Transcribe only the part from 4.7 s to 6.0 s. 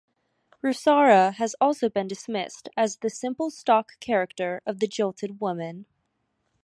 the jilted woman.